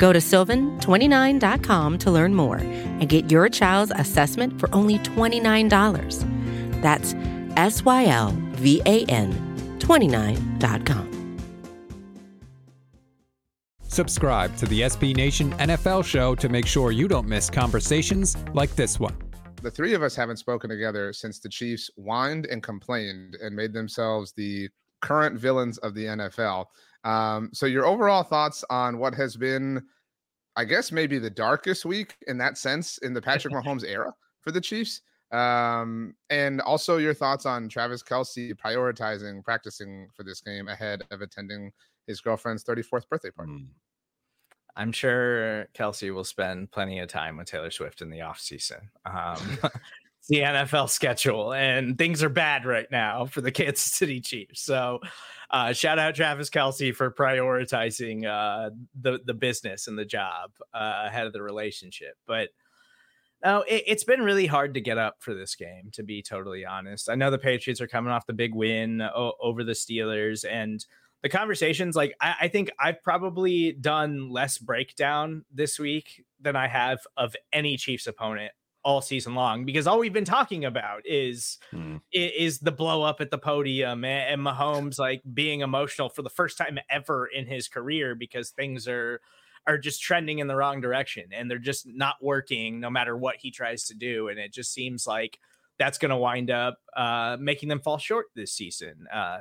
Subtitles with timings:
[0.00, 6.80] Go to sylvan29.com to learn more and get your child's assessment for only $29.
[6.80, 7.14] That's
[7.56, 9.30] S Y L V A N
[9.78, 11.36] 29.com.
[13.82, 18.74] Subscribe to the SB Nation NFL show to make sure you don't miss conversations like
[18.76, 19.14] this one.
[19.60, 23.74] The three of us haven't spoken together since the Chiefs whined and complained and made
[23.74, 26.66] themselves the current villains of the NFL.
[27.04, 29.82] Um, so, your overall thoughts on what has been,
[30.56, 34.52] I guess, maybe the darkest week in that sense in the Patrick Mahomes era for
[34.52, 35.02] the Chiefs?
[35.32, 41.20] Um, and also your thoughts on Travis Kelce prioritizing practicing for this game ahead of
[41.20, 41.70] attending
[42.06, 43.52] his girlfriend's 34th birthday party.
[43.52, 43.66] Mm.
[44.76, 48.90] I'm sure Kelce will spend plenty of time with Taylor Swift in the off season.
[49.04, 49.58] Um,
[50.30, 54.62] the NFL schedule, and things are bad right now for the Kansas City Chiefs.
[54.62, 55.00] So,
[55.50, 61.02] uh, shout out Travis Kelce for prioritizing uh, the the business and the job uh,
[61.06, 62.14] ahead of the relationship.
[62.28, 62.50] But
[63.44, 66.64] no, it, has been really hard to get up for this game, to be totally
[66.64, 67.10] honest.
[67.10, 70.84] I know the Patriots are coming off the big win o- over the Steelers, and
[71.22, 76.68] the conversations like I, I, think I've probably done less breakdown this week than I
[76.68, 81.58] have of any Chiefs opponent all season long because all we've been talking about is
[81.70, 81.96] hmm.
[82.12, 86.30] is the blow up at the podium and, and Mahomes like being emotional for the
[86.30, 89.20] first time ever in his career because things are
[89.66, 93.36] are just trending in the wrong direction and they're just not working no matter what
[93.38, 95.38] he tries to do and it just seems like
[95.80, 99.06] that's going to wind up uh, making them fall short this season.
[99.12, 99.38] Uh,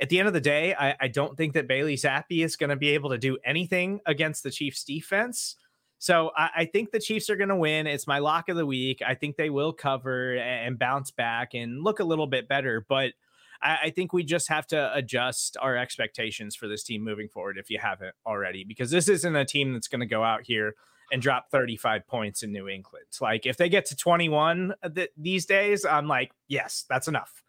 [0.00, 2.70] at the end of the day, I, I don't think that Bailey Zappe is going
[2.70, 5.56] to be able to do anything against the Chiefs defense.
[6.04, 7.86] So I, I think the Chiefs are going to win.
[7.86, 9.00] It's my lock of the week.
[9.00, 12.84] I think they will cover and bounce back and look a little bit better.
[12.86, 13.14] But
[13.62, 17.56] I, I think we just have to adjust our expectations for this team moving forward
[17.56, 20.74] if you haven't already, because this isn't a team that's going to go out here
[21.10, 23.06] and drop 35 points in New England.
[23.18, 27.42] Like if they get to 21 uh, th- these days, I'm like, yes, that's enough.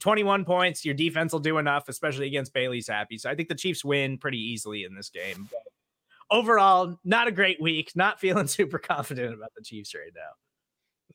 [0.00, 3.18] 21 points, your defense will do enough, especially against Bailey Zappe.
[3.18, 5.48] So I think the Chiefs win pretty easily in this game.
[5.50, 5.63] But
[6.34, 7.92] overall, not a great week.
[7.94, 10.30] Not feeling super confident about the Chiefs right now.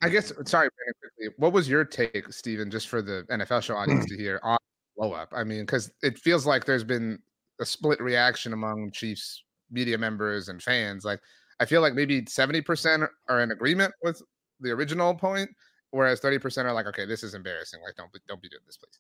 [0.02, 0.69] I guess sorry,
[1.02, 1.35] quickly.
[1.38, 4.57] What was your take, Stephen, just for the NFL show audience to hear on
[4.96, 5.34] blow up?
[5.35, 7.19] I mean, because it feels like there's been
[7.59, 11.03] a split reaction among Chiefs media members and fans.
[11.03, 11.19] Like,
[11.59, 14.22] I feel like maybe 70% are in agreement with
[14.62, 15.50] the original point,
[15.91, 17.81] whereas 30% are like, okay, this is embarrassing.
[17.86, 19.00] Like, don't don't be doing this, please.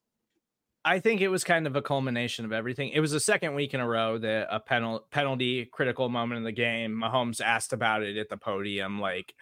[0.85, 2.89] I think it was kind of a culmination of everything.
[2.89, 6.43] It was the second week in a row that a penalty penalty critical moment in
[6.43, 6.93] the game.
[6.93, 8.99] Mahomes asked about it at the podium.
[8.99, 9.35] Like,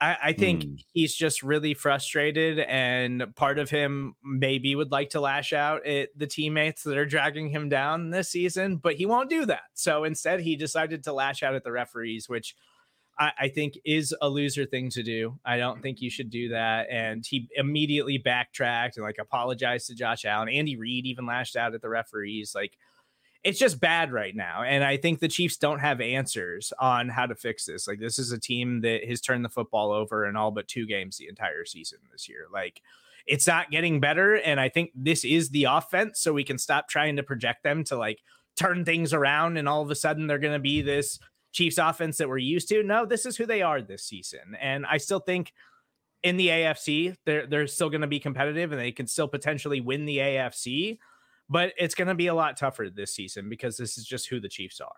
[0.00, 0.84] I, I think mm.
[0.92, 6.10] he's just really frustrated, and part of him maybe would like to lash out at
[6.16, 9.64] the teammates that are dragging him down this season, but he won't do that.
[9.74, 12.54] So instead, he decided to lash out at the referees, which
[13.18, 15.38] I, I, think is a loser thing to do.
[15.44, 16.88] I don't think you should do that.
[16.90, 20.48] And he immediately backtracked and like apologized to Josh Allen.
[20.48, 22.54] Andy Reid even lashed out at the referees.
[22.54, 22.76] Like
[23.44, 24.62] it's just bad right now.
[24.62, 27.86] And I think the Chiefs don't have answers on how to fix this.
[27.86, 30.86] Like this is a team that has turned the football over in all but two
[30.86, 32.46] games the entire season this year.
[32.52, 32.82] Like
[33.26, 34.34] it's not getting better.
[34.34, 36.20] And I think this is the offense.
[36.20, 38.20] So we can stop trying to project them to like
[38.56, 41.20] turn things around and all of a sudden they're going to be this
[41.58, 42.84] Chiefs offense that we're used to.
[42.84, 44.56] No, this is who they are this season.
[44.60, 45.52] And I still think
[46.22, 49.80] in the AFC, they're they're still going to be competitive and they can still potentially
[49.80, 50.98] win the AFC,
[51.48, 54.38] but it's going to be a lot tougher this season because this is just who
[54.38, 54.94] the Chiefs are.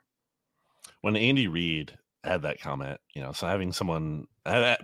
[1.01, 4.27] When Andy Reid had that comment, you know, so having someone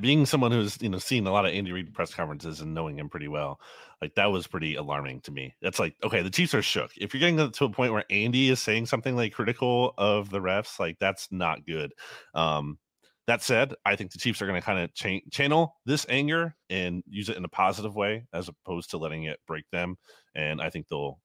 [0.01, 2.99] being someone who's you know seen a lot of Andy Reid press conferences and knowing
[2.99, 3.61] him pretty well,
[4.01, 5.55] like that was pretty alarming to me.
[5.61, 6.91] That's like okay, the Chiefs are shook.
[6.97, 10.41] If you're getting to a point where Andy is saying something like critical of the
[10.41, 11.93] refs, like that's not good.
[12.35, 12.79] Um,
[13.27, 16.55] that said, I think the Chiefs are going to kind of cha- channel this anger
[16.71, 19.97] and use it in a positive way as opposed to letting it break them.
[20.35, 21.19] And I think they'll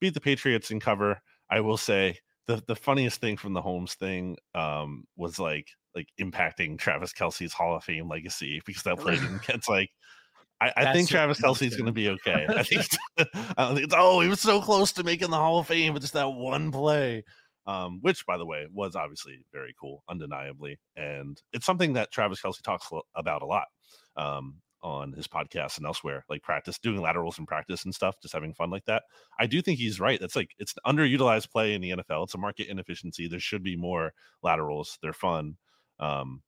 [0.00, 1.20] beat the Patriots and cover.
[1.48, 6.08] I will say the the funniest thing from the Holmes thing um, was like like
[6.20, 9.90] impacting Travis Kelce's Hall of Fame legacy because that play didn't get like.
[10.60, 12.46] I, I think Travis Kelce's going to be okay.
[12.48, 12.86] I think,
[13.58, 16.00] I think it's, oh, he was so close to making the Hall of Fame, but
[16.00, 17.24] just that one play.
[17.66, 20.78] um, which, by the way, was obviously very cool, undeniably.
[20.96, 23.66] And it's something that Travis Kelsey talks about a lot
[24.16, 28.34] um, on his podcast and elsewhere, like practice, doing laterals in practice and stuff, just
[28.34, 29.04] having fun like that.
[29.40, 30.20] I do think he's right.
[30.20, 32.24] That's like, it's underutilized play in the NFL.
[32.24, 33.26] It's a market inefficiency.
[33.26, 34.98] There should be more laterals.
[35.02, 35.56] They're fun.
[35.98, 36.42] Um,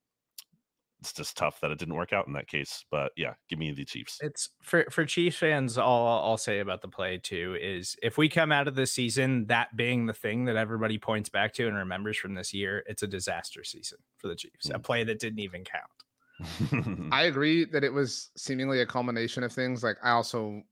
[1.00, 2.84] it's just tough that it didn't work out in that case.
[2.90, 4.18] But yeah, give me the Chiefs.
[4.22, 5.78] It's for for Chiefs fans.
[5.78, 9.46] All I'll say about the play too is if we come out of the season
[9.46, 13.02] that being the thing that everybody points back to and remembers from this year, it's
[13.02, 14.68] a disaster season for the Chiefs.
[14.68, 14.76] Mm.
[14.76, 15.84] A play that didn't even count.
[17.12, 19.82] I agree that it was seemingly a culmination of things.
[19.82, 20.62] Like I also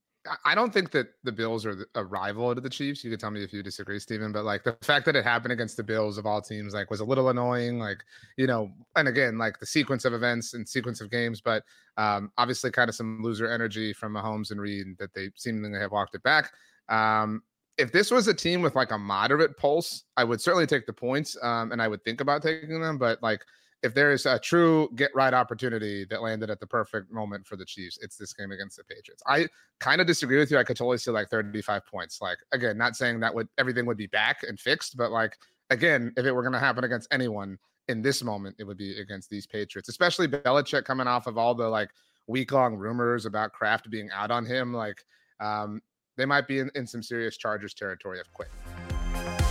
[0.43, 3.05] I don't think that the Bills are a rival to the Chiefs.
[3.05, 4.33] You could tell me if you disagree, Stephen.
[4.33, 7.01] But like the fact that it happened against the Bills of all teams, like was
[7.01, 7.79] a little annoying.
[7.79, 8.03] Like
[8.39, 11.63] you know, and again, like the sequence of events and sequence of games, but
[11.99, 15.93] um, obviously kind of some loser energy from Mahomes and Reid that they seemingly have
[15.93, 16.53] walked it back.
[16.89, 17.43] Um,
[17.77, 20.93] if this was a team with like a moderate pulse, I would certainly take the
[20.93, 22.97] points, um, and I would think about taking them.
[22.97, 23.43] But like
[23.85, 27.57] if there is a true get right opportunity that landed at the perfect moment for
[27.57, 29.23] the Chiefs, it's this game against the Patriots.
[29.27, 29.47] I
[29.79, 30.57] kind of disagree with you.
[30.57, 32.23] I could totally see like 35 points.
[32.23, 35.37] Like again, not saying that would everything would be back and fixed, but like
[35.69, 37.59] again, if it were going to happen against anyone
[37.89, 41.55] in this moment, it would be against these Patriots, especially Belichick coming off of all
[41.55, 41.91] the like
[42.27, 44.73] week long rumors about Kraft being out on him.
[44.73, 45.05] Like
[45.41, 45.83] um,
[46.17, 48.49] they might be in, in some serious Chargers territory if quick.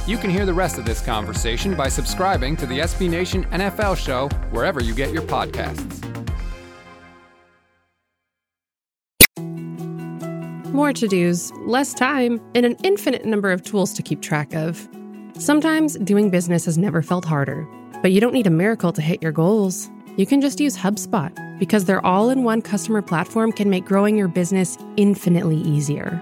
[0.05, 3.95] You can hear the rest of this conversation by subscribing to the SB Nation NFL
[3.95, 6.01] show wherever you get your podcasts.
[10.73, 14.89] More to dos, less time, and an infinite number of tools to keep track of.
[15.38, 17.65] Sometimes doing business has never felt harder,
[18.01, 19.89] but you don't need a miracle to hit your goals.
[20.17, 24.17] You can just use HubSpot because their all in one customer platform can make growing
[24.17, 26.21] your business infinitely easier.